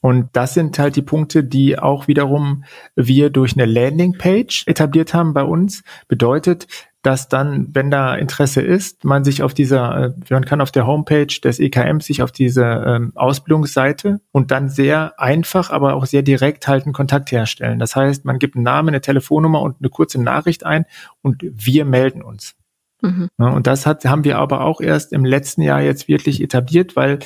[0.02, 5.34] Und das sind halt die Punkte, die auch wiederum wir durch eine Landingpage etabliert haben
[5.34, 5.84] bei uns.
[6.10, 6.68] Bedeutet,
[7.04, 10.88] dass dann, wenn da Interesse ist, man sich auf dieser, äh, man kann auf der
[10.88, 16.22] Homepage des EKM sich auf diese ähm, Ausbildungsseite und dann sehr einfach, aber auch sehr
[16.22, 17.80] direkt halt einen Kontakt herstellen.
[17.80, 20.86] Das heißt, man gibt einen Namen, eine Telefonnummer und eine kurze Nachricht ein
[21.22, 22.56] und wir melden uns.
[23.02, 23.30] Mhm.
[23.38, 26.96] Ja, und das hat, haben wir aber auch erst im letzten Jahr jetzt wirklich etabliert,
[26.96, 27.20] weil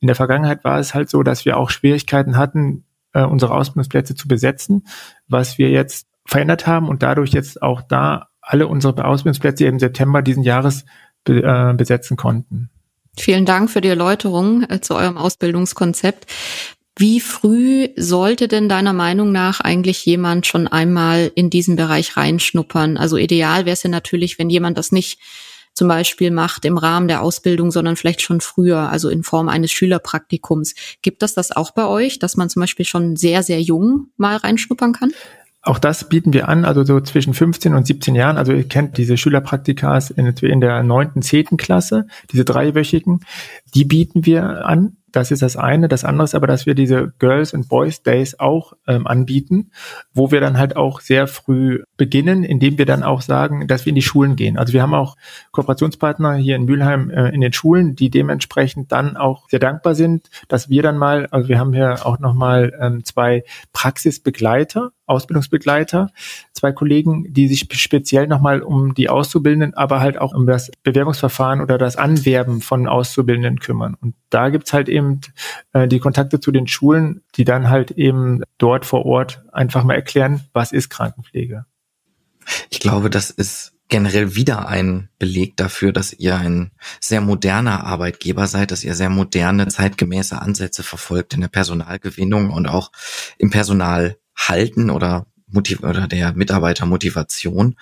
[0.00, 4.14] in der Vergangenheit war es halt so, dass wir auch Schwierigkeiten hatten, äh, unsere Ausbildungsplätze
[4.16, 4.86] zu besetzen,
[5.28, 10.20] was wir jetzt verändert haben und dadurch jetzt auch da alle unsere Ausbildungsplätze im September
[10.20, 10.84] diesen Jahres
[11.24, 12.68] be, äh, besetzen konnten.
[13.16, 16.26] Vielen Dank für die Erläuterung äh, zu eurem Ausbildungskonzept.
[16.96, 22.98] Wie früh sollte denn deiner Meinung nach eigentlich jemand schon einmal in diesen Bereich reinschnuppern?
[22.98, 25.18] Also ideal wäre es ja natürlich, wenn jemand das nicht
[25.74, 29.72] zum Beispiel macht im Rahmen der Ausbildung, sondern vielleicht schon früher, also in Form eines
[29.72, 30.74] Schülerpraktikums.
[31.00, 34.36] Gibt es das auch bei euch, dass man zum Beispiel schon sehr, sehr jung mal
[34.36, 35.12] reinschnuppern kann?
[35.64, 38.36] Auch das bieten wir an, also so zwischen 15 und 17 Jahren.
[38.36, 43.20] Also ihr kennt diese Schülerpraktikas in, in der neunten, zehnten Klasse, diese dreiwöchigen,
[43.74, 44.96] die bieten wir an.
[45.12, 45.88] Das ist das eine.
[45.88, 49.70] Das andere ist aber, dass wir diese Girls and Boys Days auch ähm, anbieten,
[50.14, 53.90] wo wir dann halt auch sehr früh beginnen, indem wir dann auch sagen, dass wir
[53.90, 54.56] in die Schulen gehen.
[54.56, 55.16] Also wir haben auch
[55.52, 60.30] Kooperationspartner hier in Mülheim äh, in den Schulen, die dementsprechend dann auch sehr dankbar sind,
[60.48, 66.10] dass wir dann mal, also wir haben hier auch nochmal ähm, zwei Praxisbegleiter, Ausbildungsbegleiter,
[66.52, 71.60] zwei Kollegen, die sich speziell nochmal um die Auszubildenden, aber halt auch um das Bewerbungsverfahren
[71.60, 73.96] oder das Anwerben von Auszubildenden kümmern.
[74.00, 75.01] Und da gibt's halt eben
[75.72, 79.94] äh, die Kontakte zu den Schulen, die dann halt eben dort vor Ort einfach mal
[79.94, 81.66] erklären, was ist Krankenpflege.
[82.70, 88.46] Ich glaube, das ist generell wieder ein Beleg dafür, dass ihr ein sehr moderner Arbeitgeber
[88.46, 92.90] seid, dass ihr sehr moderne, zeitgemäße Ansätze verfolgt in der Personalgewinnung und auch
[93.36, 97.76] im Personalhalten oder Motiv oder der Mitarbeitermotivation.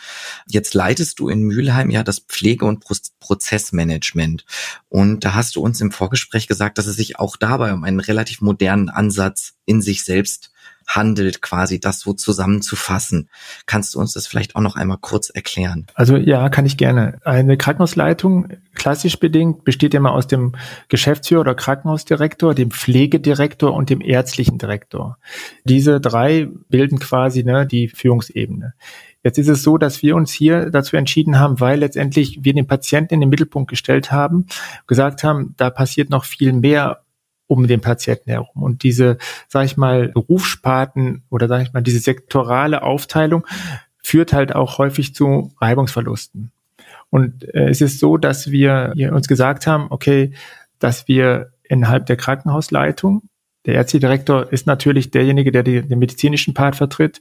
[0.46, 2.84] Jetzt leitest du in Mülheim ja das Pflege- und
[3.20, 4.44] Prozessmanagement.
[4.88, 8.00] Und da hast du uns im Vorgespräch gesagt, dass es sich auch dabei um einen
[8.00, 10.50] relativ modernen Ansatz in sich selbst
[10.96, 13.28] handelt, quasi das so zusammenzufassen.
[13.66, 15.86] Kannst du uns das vielleicht auch noch einmal kurz erklären?
[15.94, 17.18] Also ja, kann ich gerne.
[17.24, 20.52] Eine Krankenhausleitung, klassisch bedingt, besteht immer aus dem
[20.88, 25.18] Geschäftsführer oder Krankenhausdirektor, dem Pflegedirektor und dem ärztlichen Direktor.
[25.64, 28.74] Diese drei bilden quasi ne, die Führungsebene.
[29.22, 32.66] Jetzt ist es so, dass wir uns hier dazu entschieden haben, weil letztendlich wir den
[32.66, 34.46] Patienten in den Mittelpunkt gestellt haben,
[34.86, 37.02] gesagt haben, da passiert noch viel mehr
[37.50, 38.62] um den Patienten herum.
[38.62, 43.44] Und diese, sage ich mal, Berufssparten oder sage ich mal, diese sektorale Aufteilung
[44.00, 46.52] führt halt auch häufig zu Reibungsverlusten.
[47.10, 50.32] Und äh, es ist so, dass wir uns gesagt haben, okay,
[50.78, 53.22] dass wir innerhalb der Krankenhausleitung,
[53.66, 57.20] der Ärztedirektor ist natürlich derjenige, der die, den medizinischen Part vertritt,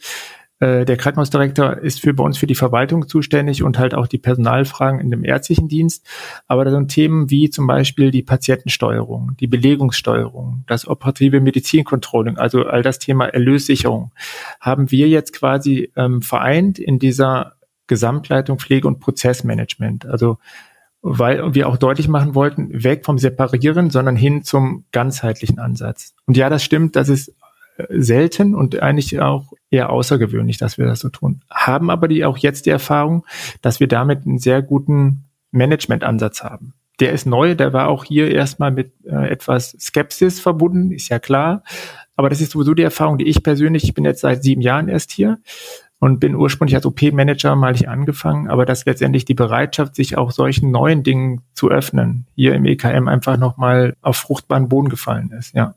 [0.59, 4.17] äh, der Krankenhausdirektor ist für bei uns für die Verwaltung zuständig und halt auch die
[4.17, 6.05] Personalfragen in dem ärztlichen Dienst.
[6.47, 12.65] Aber da sind Themen wie zum Beispiel die Patientensteuerung, die Belegungssteuerung, das operative Medizincontrolling, also
[12.65, 14.11] all das Thema Erlössicherung,
[14.59, 17.53] haben wir jetzt quasi ähm, vereint in dieser
[17.87, 20.05] Gesamtleitung Pflege und Prozessmanagement.
[20.05, 20.37] Also
[21.01, 26.13] weil wir auch deutlich machen wollten, weg vom Separieren, sondern hin zum ganzheitlichen Ansatz.
[26.25, 27.33] Und ja, das stimmt, das ist
[27.89, 31.41] selten und eigentlich auch eher außergewöhnlich, dass wir das so tun.
[31.49, 33.25] Haben aber die auch jetzt die Erfahrung,
[33.61, 36.73] dass wir damit einen sehr guten Managementansatz haben.
[36.99, 41.19] Der ist neu, der war auch hier erstmal mit äh, etwas Skepsis verbunden, ist ja
[41.19, 41.63] klar.
[42.15, 44.89] Aber das ist sowieso die Erfahrung, die ich persönlich, ich bin jetzt seit sieben Jahren
[44.89, 45.39] erst hier
[45.99, 50.31] und bin ursprünglich als OP-Manager mal nicht angefangen, aber dass letztendlich die Bereitschaft, sich auch
[50.31, 55.53] solchen neuen Dingen zu öffnen, hier im EKM einfach nochmal auf fruchtbaren Boden gefallen ist.
[55.53, 55.75] Ja,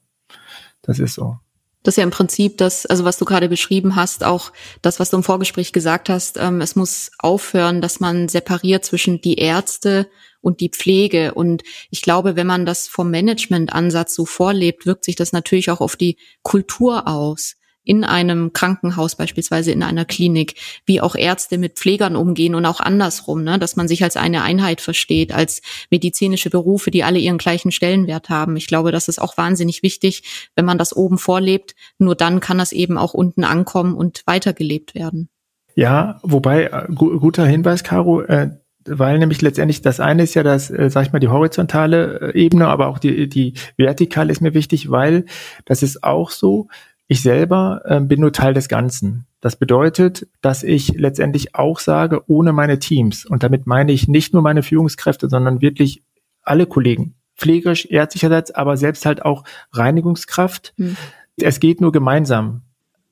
[0.83, 1.39] das ist so.
[1.83, 5.11] Das ist ja im Prinzip das, also was du gerade beschrieben hast, auch das, was
[5.11, 6.39] du im Vorgespräch gesagt hast.
[6.39, 10.09] Ähm, es muss aufhören, dass man separiert zwischen die Ärzte
[10.41, 11.35] und die Pflege.
[11.35, 15.81] Und ich glaube, wenn man das vom Managementansatz so vorlebt, wirkt sich das natürlich auch
[15.81, 20.55] auf die Kultur aus in einem Krankenhaus beispielsweise in einer Klinik,
[20.87, 24.43] wie auch Ärzte mit Pflegern umgehen und auch andersrum, ne, dass man sich als eine
[24.43, 28.57] Einheit versteht, als medizinische Berufe, die alle ihren gleichen Stellenwert haben.
[28.57, 31.75] Ich glaube, das ist auch wahnsinnig wichtig, wenn man das oben vorlebt.
[31.99, 35.29] Nur dann kann das eben auch unten ankommen und weitergelebt werden.
[35.75, 38.23] Ja, wobei äh, gu guter Hinweis, Caro.
[38.23, 38.51] Äh,
[38.85, 42.39] weil nämlich letztendlich das eine ist ja das, äh, sag ich mal, die horizontale äh,
[42.39, 45.27] Ebene, aber auch die, die vertikale ist mir wichtig, weil
[45.65, 46.69] das ist auch so,
[47.13, 49.27] ich selber äh, bin nur Teil des Ganzen.
[49.41, 54.33] Das bedeutet, dass ich letztendlich auch sage, ohne meine Teams, und damit meine ich nicht
[54.33, 56.03] nur meine Führungskräfte, sondern wirklich
[56.43, 60.75] alle Kollegen, pflegerisch, ärztlicherseits, aber selbst halt auch Reinigungskraft.
[60.77, 60.97] Mhm.
[61.37, 62.63] Es geht nur gemeinsam.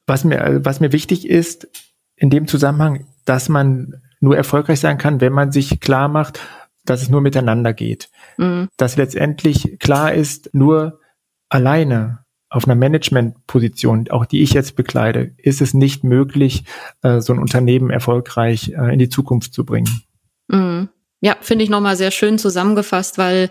[0.06, 1.68] Was mir, was mir wichtig ist,
[2.16, 6.40] in dem Zusammenhang, dass man nur erfolgreich sein kann, wenn man sich klar macht,
[6.84, 8.08] dass es nur miteinander geht.
[8.38, 8.68] Mhm.
[8.76, 11.00] Dass letztendlich klar ist, nur
[11.48, 12.19] alleine
[12.50, 16.64] auf einer Managementposition, auch die ich jetzt bekleide, ist es nicht möglich,
[17.02, 19.88] äh, so ein Unternehmen erfolgreich äh, in die Zukunft zu bringen.
[20.48, 20.88] Mhm.
[21.22, 23.50] Ja, finde ich nochmal sehr schön zusammengefasst, weil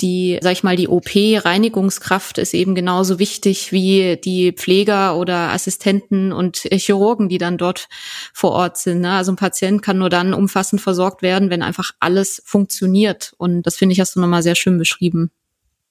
[0.00, 6.30] die, sag ich mal, die OP-Reinigungskraft ist eben genauso wichtig wie die Pfleger oder Assistenten
[6.30, 7.88] und Chirurgen, die dann dort
[8.32, 9.00] vor Ort sind.
[9.00, 9.10] Ne?
[9.10, 13.34] Also ein Patient kann nur dann umfassend versorgt werden, wenn einfach alles funktioniert.
[13.36, 15.32] Und das finde ich, hast du nochmal sehr schön beschrieben.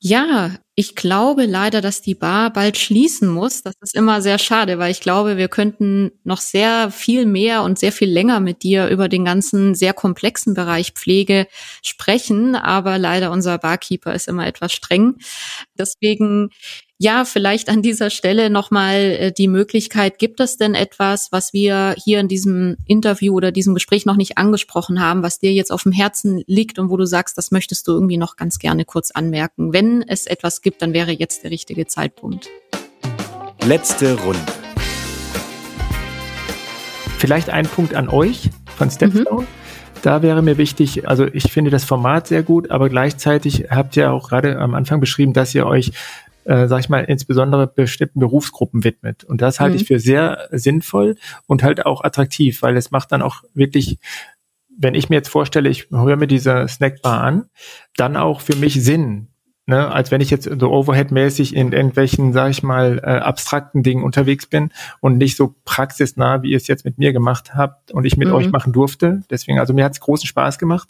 [0.01, 3.63] Ja, ich glaube leider, dass die Bar bald schließen muss.
[3.63, 7.79] Das ist immer sehr schade, weil ich glaube, wir könnten noch sehr viel mehr und
[7.79, 11.47] sehr viel länger mit dir über den ganzen sehr komplexen Bereich Pflege
[11.81, 12.55] sprechen.
[12.55, 15.15] Aber leider unser Barkeeper ist immer etwas streng.
[15.79, 16.49] Deswegen
[16.99, 21.95] ja, vielleicht an dieser Stelle nochmal äh, die Möglichkeit, gibt es denn etwas, was wir
[22.03, 25.83] hier in diesem Interview oder diesem Gespräch noch nicht angesprochen haben, was dir jetzt auf
[25.83, 29.12] dem Herzen liegt und wo du sagst, das möchtest du irgendwie noch ganz gerne kurz
[29.12, 29.73] anmerken?
[29.73, 32.49] Wenn es etwas gibt, dann wäre jetzt der richtige Zeitpunkt.
[33.63, 34.39] Letzte Runde.
[37.19, 39.41] Vielleicht ein Punkt an euch von Stepstone.
[39.41, 39.47] Mhm.
[40.01, 44.13] Da wäre mir wichtig, also ich finde das Format sehr gut, aber gleichzeitig habt ihr
[44.13, 45.91] auch gerade am Anfang beschrieben, dass ihr euch
[46.47, 49.23] äh, sag ich mal, insbesondere bestimmten Berufsgruppen widmet.
[49.23, 49.81] Und das halte mhm.
[49.81, 53.99] ich für sehr sinnvoll und halt auch attraktiv, weil es macht dann auch wirklich
[54.77, 57.49] wenn ich mir jetzt vorstelle, ich höre mir diese Snackbar an,
[57.95, 59.29] dann auch für mich Sinn,
[59.65, 64.03] ne, als wenn ich jetzt so Overhead-mäßig in irgendwelchen, sag ich mal, äh, abstrakten Dingen
[64.03, 68.05] unterwegs bin und nicht so praxisnah, wie ihr es jetzt mit mir gemacht habt und
[68.05, 68.36] ich mit mhm.
[68.36, 69.23] euch machen durfte.
[69.29, 70.89] Deswegen, also mir hat es großen Spaß gemacht,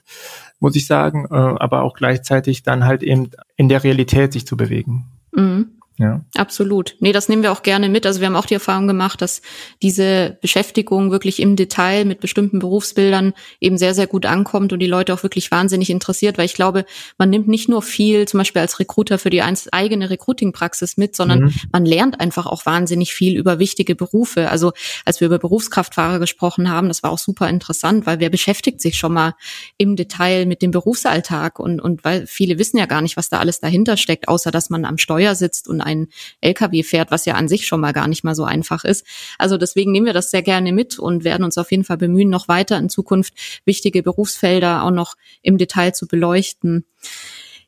[0.60, 4.58] muss ich sagen, äh, aber auch gleichzeitig dann halt eben in der Realität sich zu
[4.58, 5.06] bewegen.
[5.38, 5.77] Mhm.
[6.00, 6.22] Ja.
[6.36, 6.96] Absolut.
[7.00, 8.06] Nee, das nehmen wir auch gerne mit.
[8.06, 9.42] Also wir haben auch die Erfahrung gemacht, dass
[9.82, 14.88] diese Beschäftigung wirklich im Detail mit bestimmten Berufsbildern eben sehr, sehr gut ankommt und die
[14.88, 16.86] Leute auch wirklich wahnsinnig interessiert, weil ich glaube,
[17.18, 21.46] man nimmt nicht nur viel zum Beispiel als Recruiter für die eigene Recruiting-Praxis mit, sondern
[21.46, 21.54] mhm.
[21.72, 24.52] man lernt einfach auch wahnsinnig viel über wichtige Berufe.
[24.52, 28.82] Also als wir über Berufskraftfahrer gesprochen haben, das war auch super interessant, weil wer beschäftigt
[28.82, 29.34] sich schon mal
[29.78, 33.40] im Detail mit dem Berufsalltag und, und weil viele wissen ja gar nicht, was da
[33.40, 36.08] alles dahinter steckt, außer dass man am Steuer sitzt und ein
[36.42, 39.06] LKW fährt, was ja an sich schon mal gar nicht mal so einfach ist.
[39.38, 42.30] Also deswegen nehmen wir das sehr gerne mit und werden uns auf jeden Fall bemühen,
[42.30, 43.34] noch weiter in Zukunft
[43.66, 46.86] wichtige Berufsfelder auch noch im Detail zu beleuchten.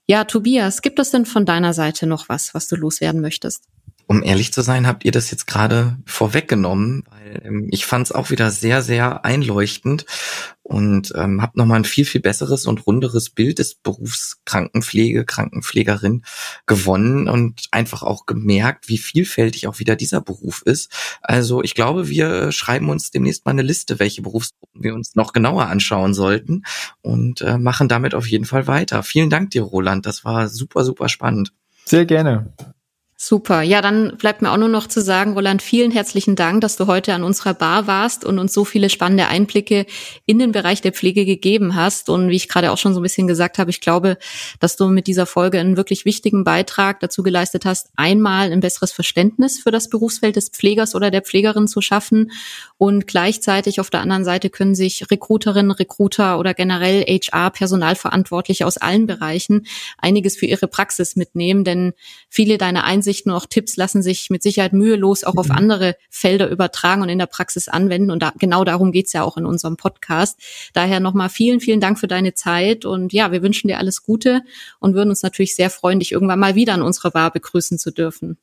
[0.05, 3.65] Ja, Tobias, gibt es denn von deiner Seite noch was, was du loswerden möchtest?
[4.09, 8.11] um ehrlich zu sein, habt ihr das jetzt gerade vorweggenommen, weil ähm, ich fand es
[8.11, 10.07] auch wieder sehr, sehr einleuchtend
[10.69, 16.21] und ähm, habe nochmal ein viel, viel besseres und runderes Bild des Berufs Krankenpflege, Krankenpflegerin
[16.67, 20.91] gewonnen und einfach auch gemerkt, wie vielfältig auch wieder dieser Beruf ist.
[21.21, 25.33] Also ich glaube, wir schreiben uns demnächst mal eine Liste, welche Berufsgruppen wir uns noch
[25.33, 26.61] genauer anschauen sollten
[27.01, 29.01] und äh, machen damit auf jeden Fall weiter.
[29.01, 30.05] Vielen Dank dir, Roland.
[30.05, 31.51] Das war super, super spannend.
[31.85, 32.53] Sehr gerne.
[33.21, 33.63] Super.
[33.63, 36.87] Ja, dann bleibt mir auch nur noch zu sagen, Roland, vielen herzlichen Dank, dass du
[36.87, 39.87] heute an unserer Bar warst und uns so viele spannende Einblicke
[40.25, 42.09] in den Bereich der Pflege gegeben hast.
[42.09, 44.17] Und wie ich gerade auch schon so ein bisschen gesagt habe, ich glaube,
[44.61, 48.93] dass du mit dieser Folge einen wirklich wichtigen Beitrag dazu geleistet hast, einmal ein besseres
[48.93, 52.31] Verständnis für das Berufsfeld des Pflegers oder der Pflegerin zu schaffen.
[52.77, 59.07] Und gleichzeitig auf der anderen Seite können sich Recruiterinnen, Recruiter oder generell HR-Personalverantwortliche aus allen
[59.07, 59.65] Bereichen
[59.97, 61.91] einiges für ihre Praxis mitnehmen, denn
[62.29, 65.55] viele deiner Einsichten Ansichten und auch Tipps lassen sich mit Sicherheit mühelos auch auf mhm.
[65.55, 68.11] andere Felder übertragen und in der Praxis anwenden.
[68.11, 70.39] Und da, genau darum geht's ja auch in unserem Podcast.
[70.73, 72.85] Daher nochmal vielen, vielen Dank für deine Zeit.
[72.85, 74.41] Und ja, wir wünschen dir alles Gute
[74.79, 77.91] und würden uns natürlich sehr freuen, dich irgendwann mal wieder an unserer Bar begrüßen zu
[77.91, 78.37] dürfen.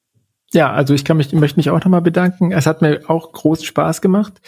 [0.52, 2.50] Ja, also ich kann mich, möchte mich auch nochmal bedanken.
[2.50, 4.40] Es hat mir auch groß Spaß gemacht.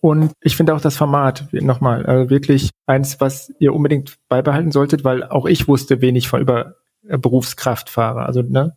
[0.00, 5.04] Und ich finde auch das Format nochmal äh, wirklich eins, was ihr unbedingt beibehalten solltet,
[5.04, 6.74] weil auch ich wusste wenig von über
[7.06, 8.26] äh, Berufskraftfahrer.
[8.26, 8.74] Also ne,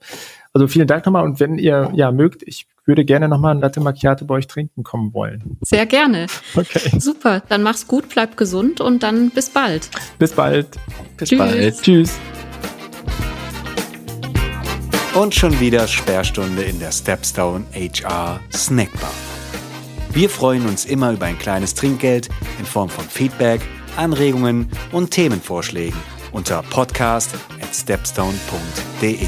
[0.54, 3.80] also vielen Dank nochmal und wenn ihr ja mögt, ich würde gerne nochmal ein Latte
[3.80, 5.58] Macchiato bei euch trinken kommen wollen.
[5.62, 6.28] Sehr gerne.
[6.56, 7.00] Okay.
[7.00, 9.90] Super, dann mach's gut, bleib gesund und dann bis bald.
[10.20, 10.68] Bis bald.
[11.18, 11.40] Bis Tschüss.
[11.40, 11.82] bald.
[11.82, 12.20] Tschüss.
[15.16, 19.12] Und schon wieder Sperrstunde in der Stepstone HR Snackbar.
[20.12, 23.62] Wir freuen uns immer über ein kleines Trinkgeld in Form von Feedback,
[23.96, 26.00] Anregungen und Themenvorschlägen
[26.32, 29.28] unter podcast at stepstone.de.